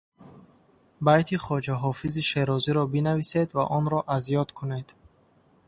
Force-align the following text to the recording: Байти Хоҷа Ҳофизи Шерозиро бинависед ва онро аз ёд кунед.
Байти 1.05 1.35
Хоҷа 1.45 1.75
Ҳофизи 1.83 2.23
Шерозиро 2.29 2.83
бинависед 2.95 3.47
ва 3.57 3.63
онро 3.77 3.99
аз 4.15 4.23
ёд 4.41 4.49
кунед. 4.57 4.87